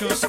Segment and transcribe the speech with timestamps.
[0.00, 0.27] doctors.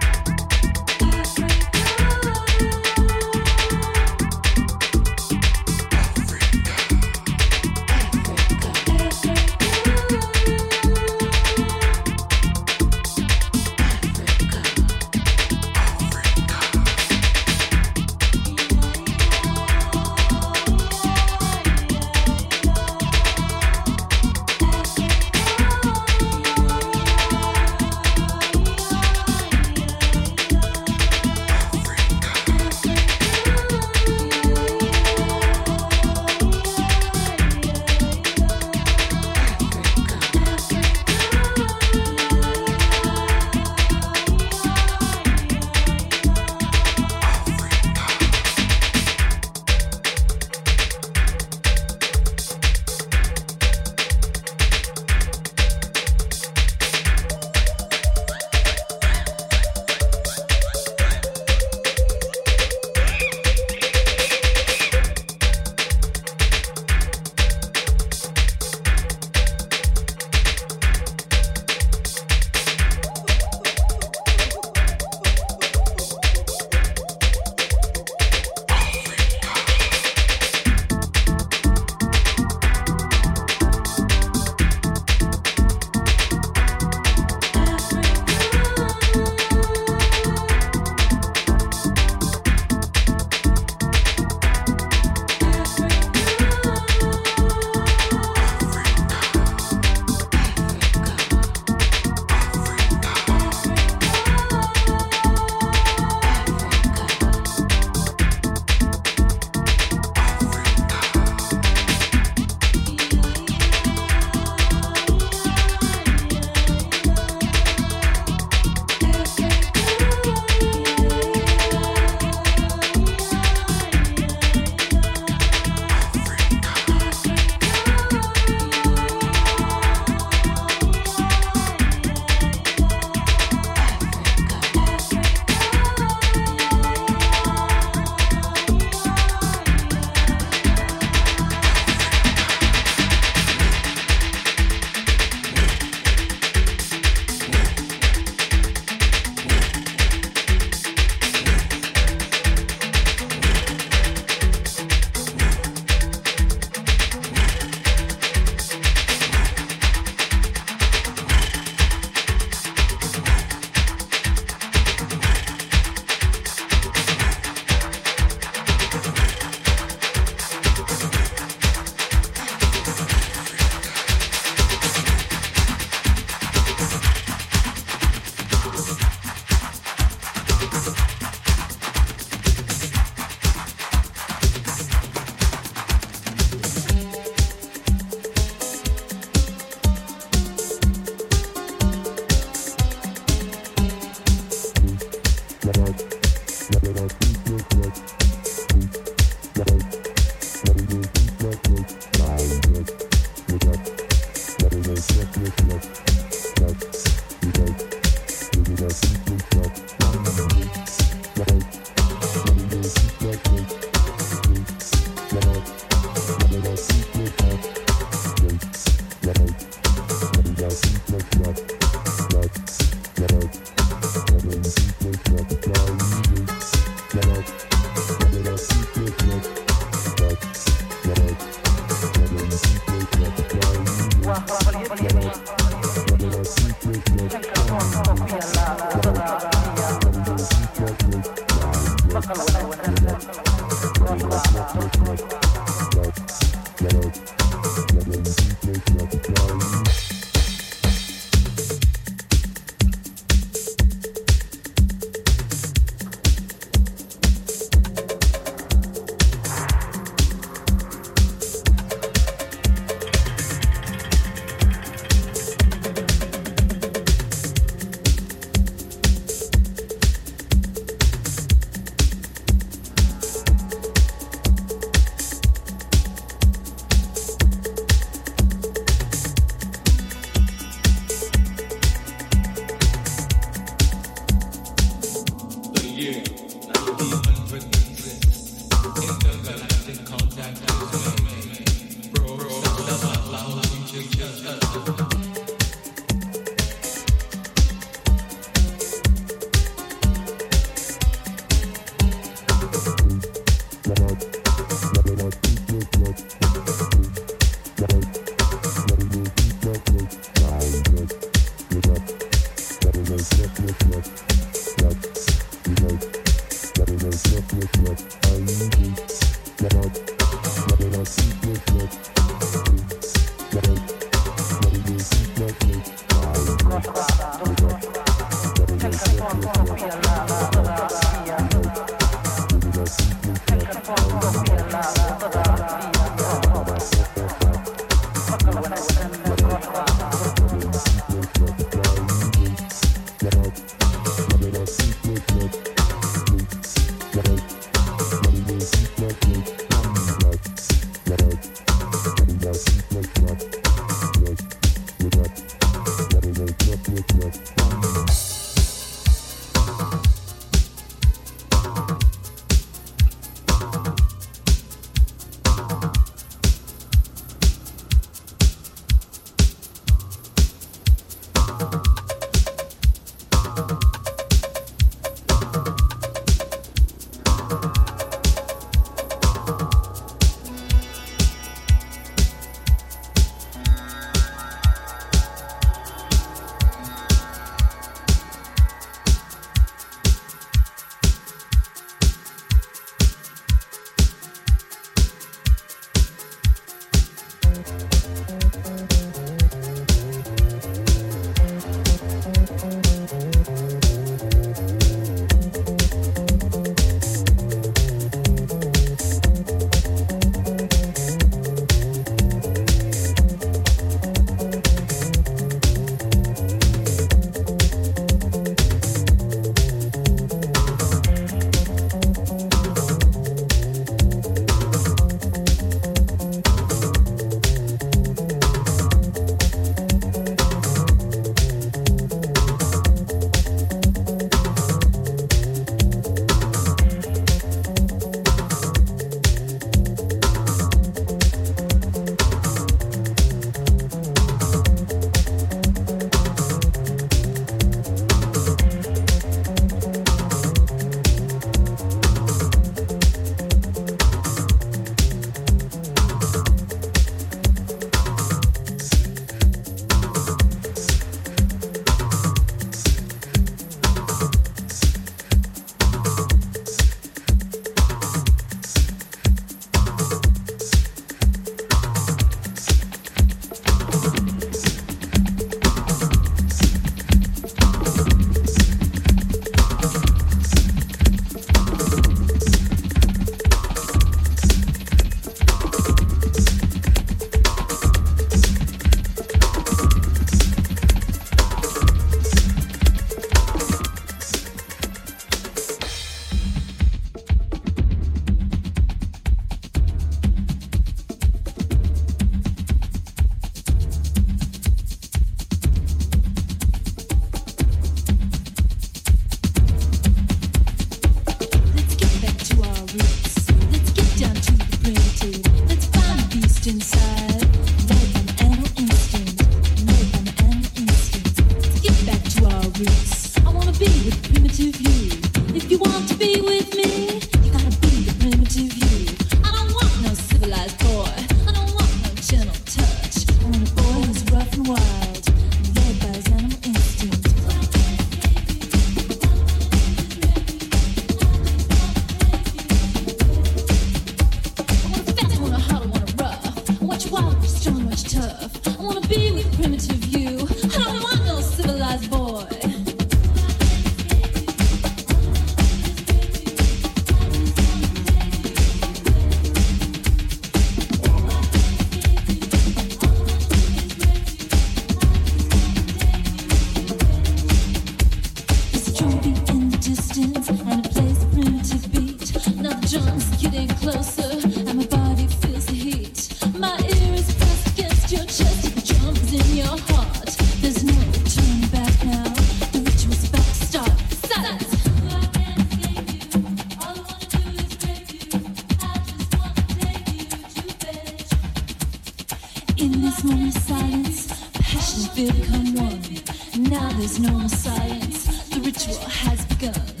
[597.21, 598.49] no more science.
[598.49, 600.00] The ritual has begun.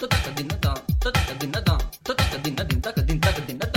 [0.00, 0.66] ತಕ್ಕ ದಿನದ
[1.04, 1.70] ತಕ್ಕ ದಿನದ
[2.02, 3.67] ತಕ್ಕ ದಿನದಿಂದ ದಿನ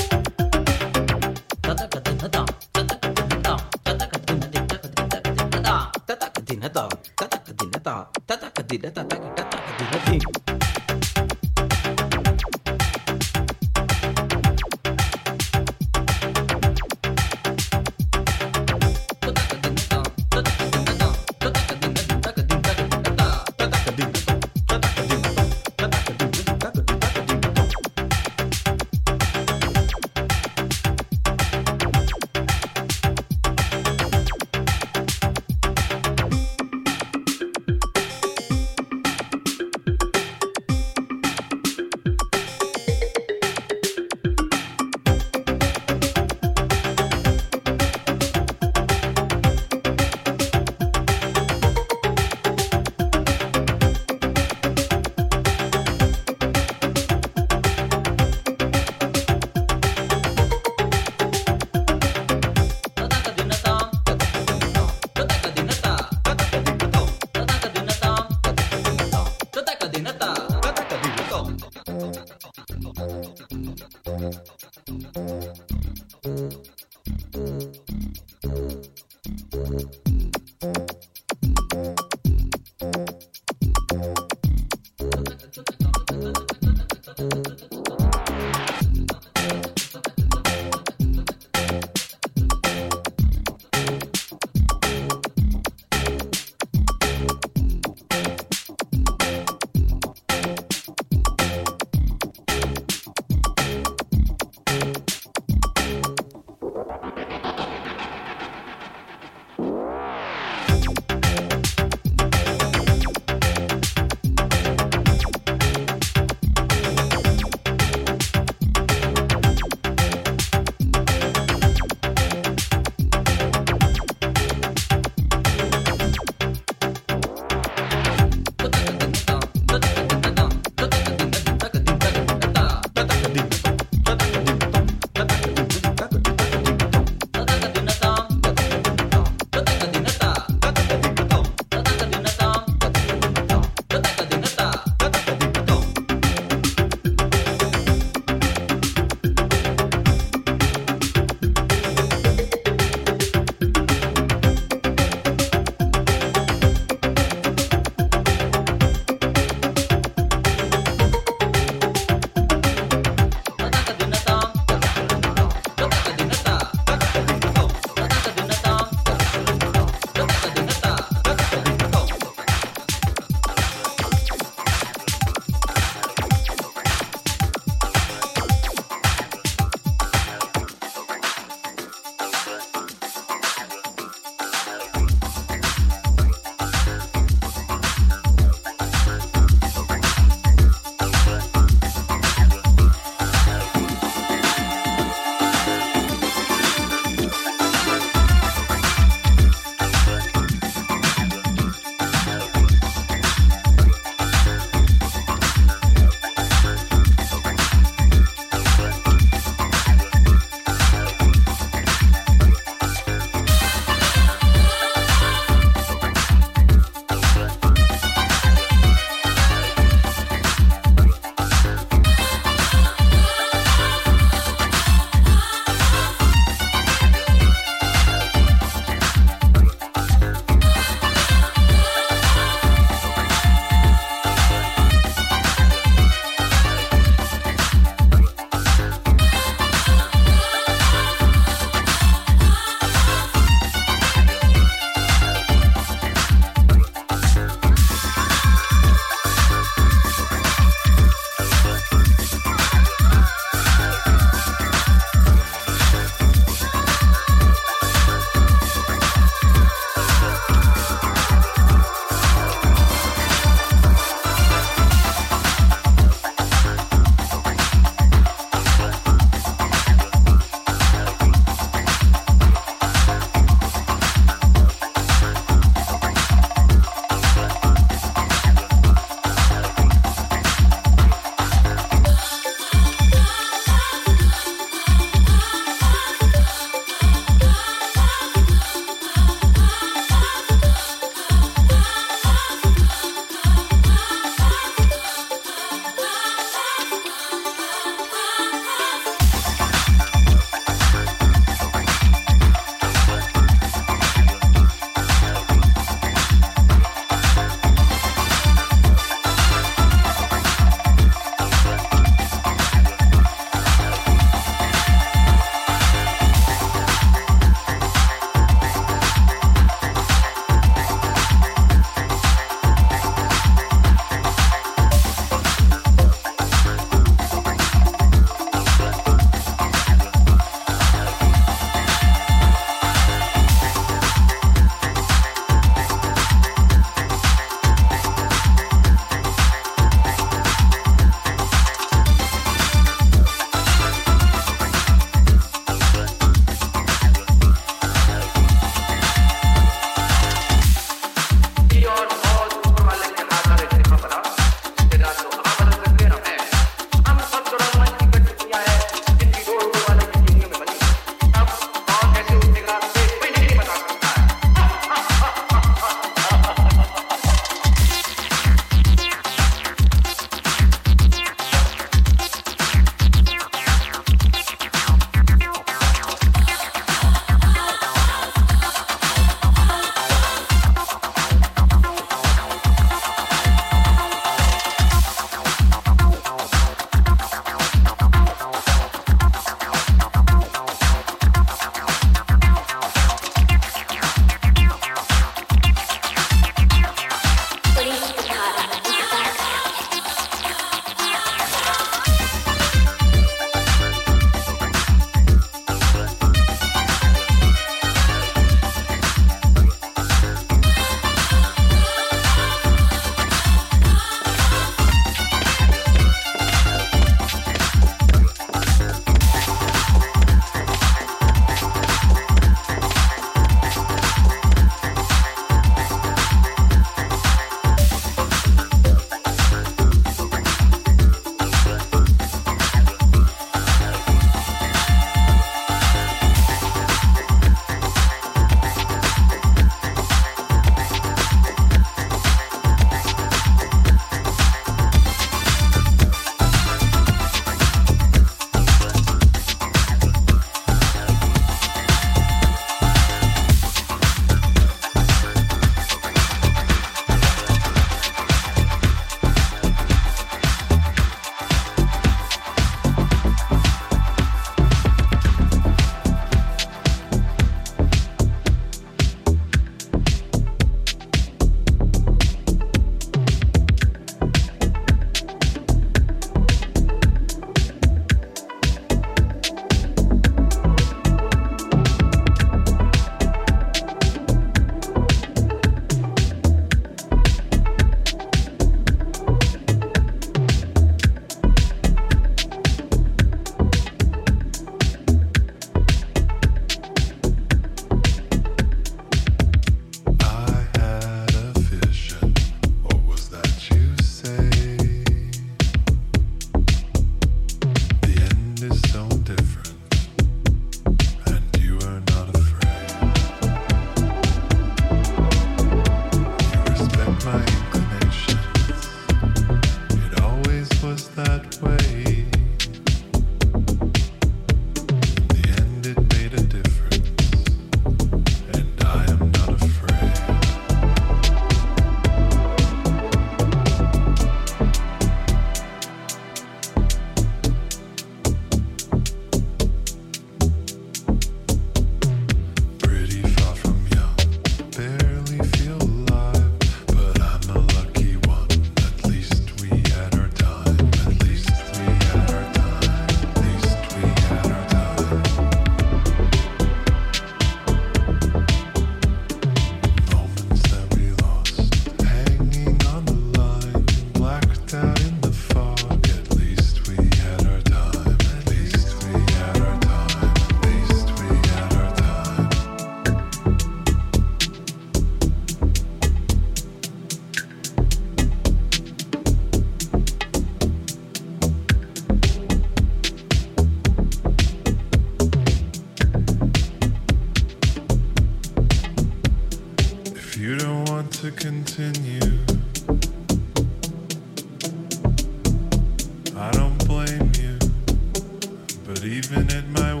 [599.03, 600.00] even at my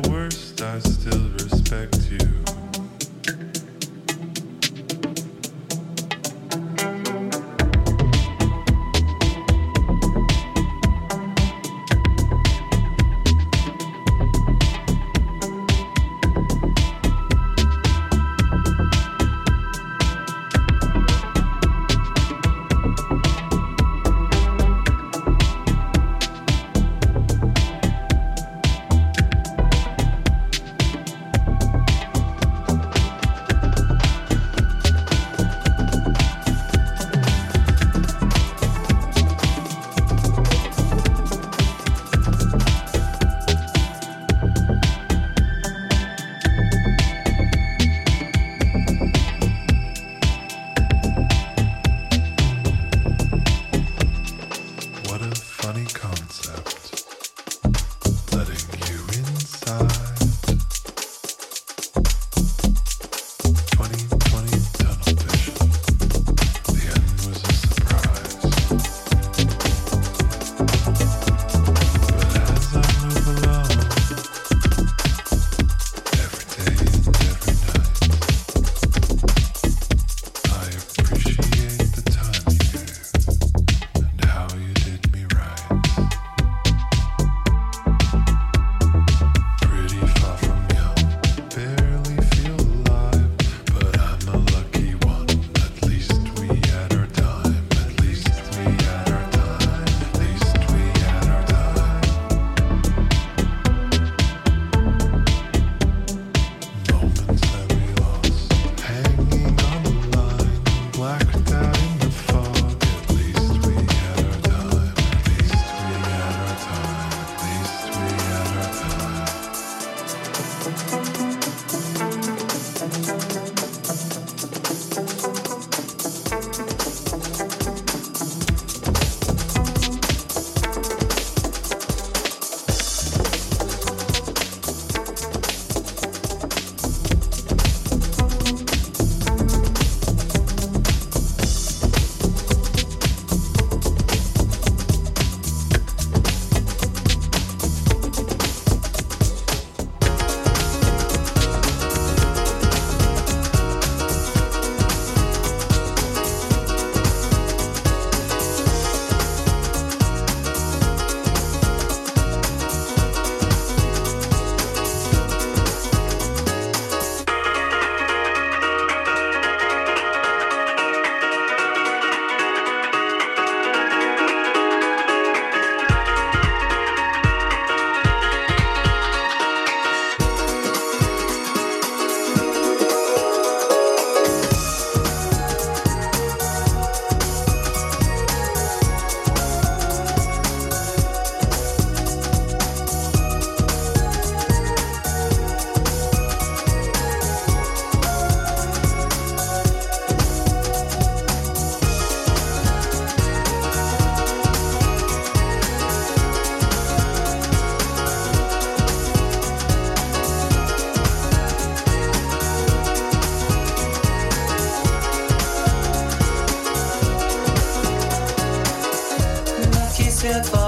[220.31, 220.60] やった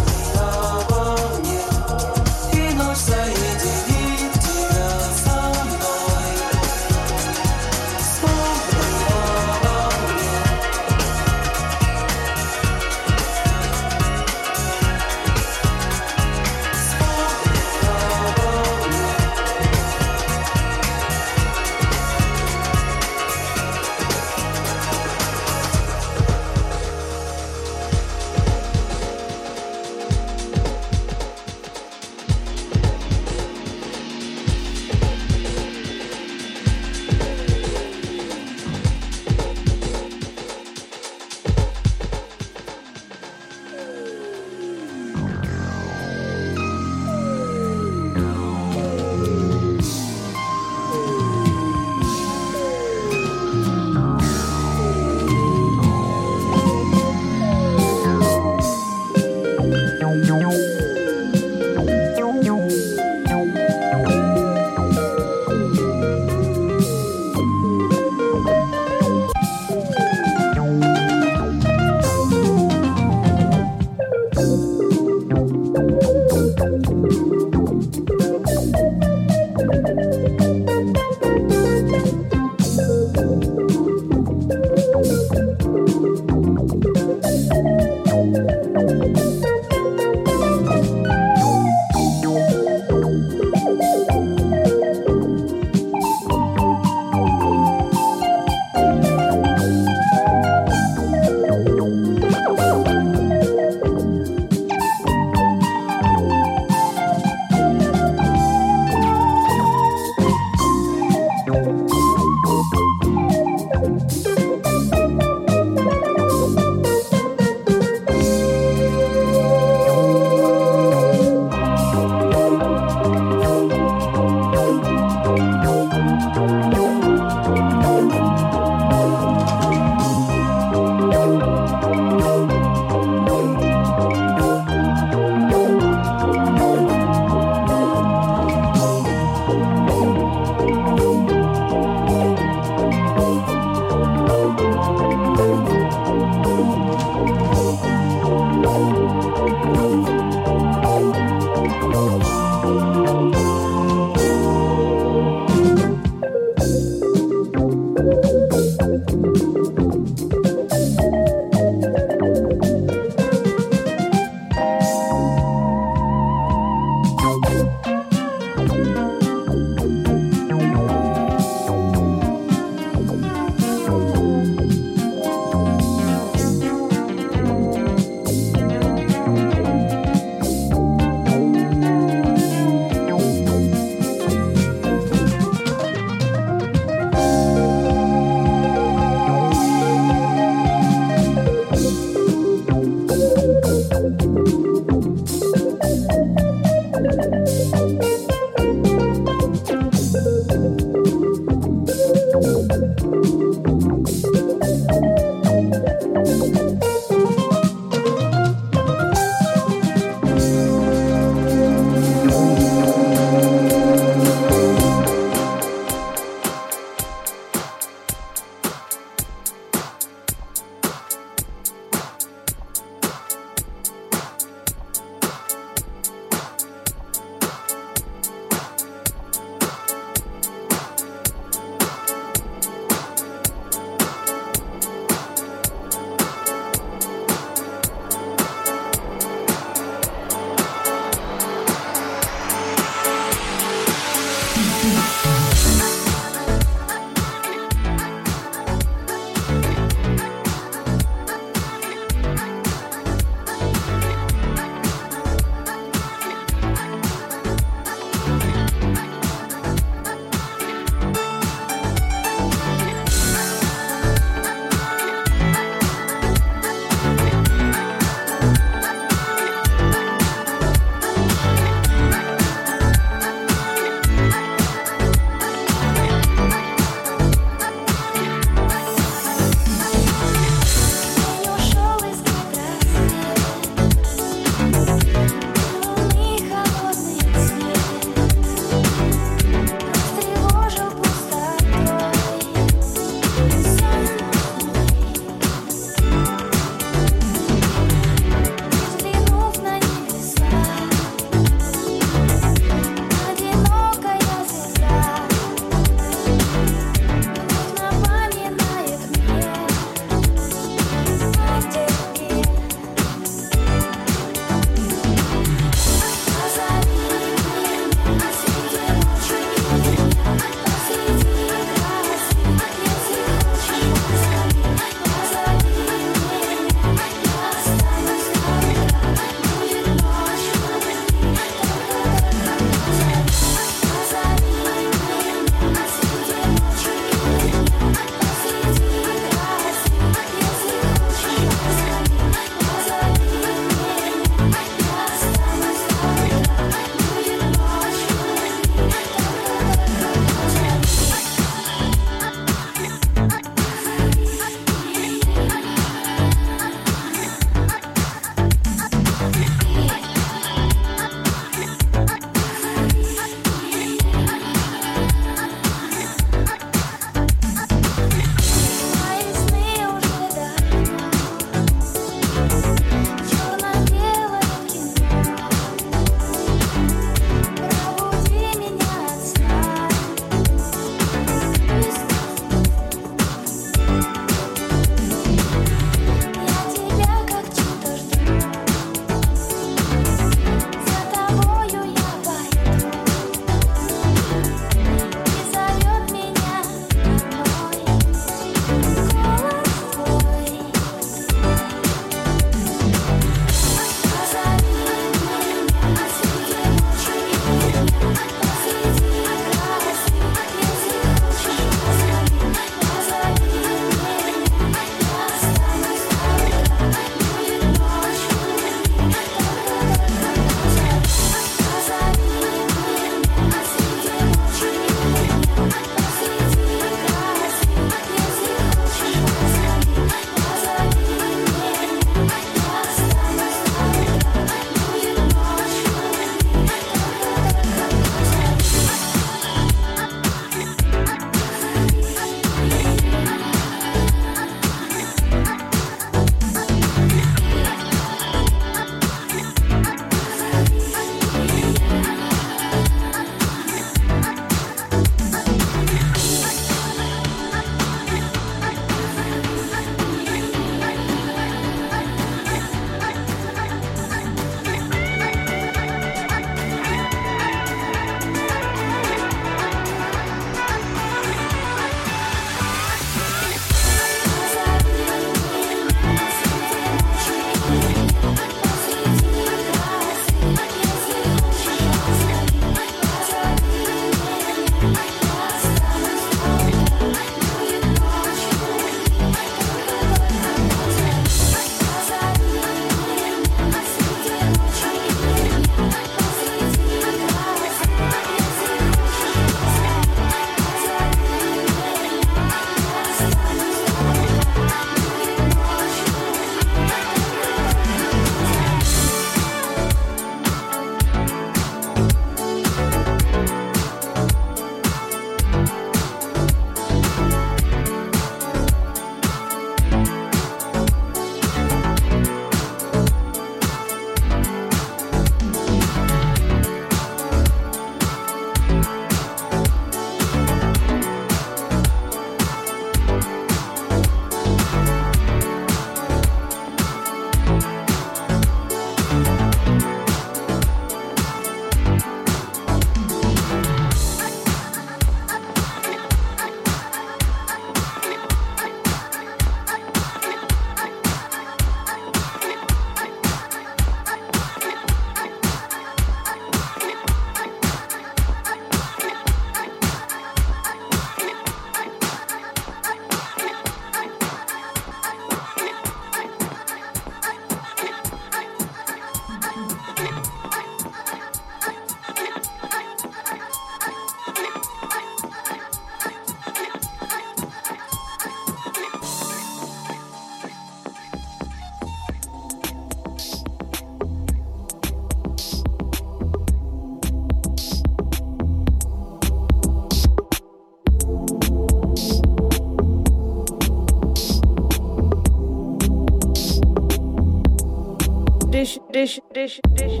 [599.34, 600.00] dish dish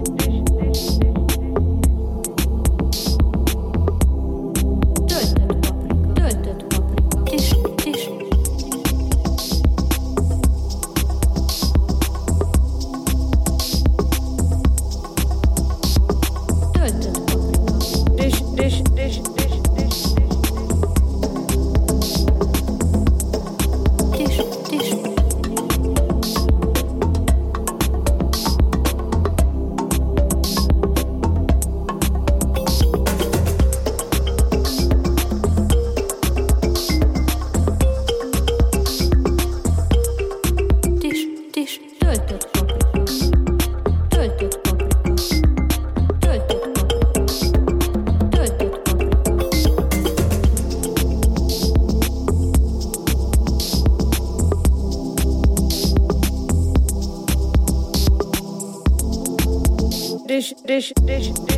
[61.20, 61.51] dish